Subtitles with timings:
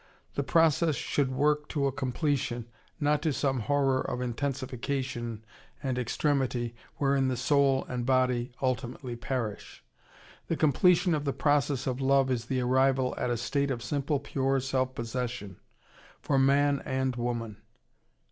[0.33, 2.65] The process should work to a completion,
[2.99, 5.45] not to some horror of intensification
[5.83, 9.83] and extremity wherein the soul and body ultimately perish.
[10.47, 14.19] The completion of the process of love is the arrival at a state of simple,
[14.19, 15.57] pure self possession,
[16.19, 17.61] for man and woman.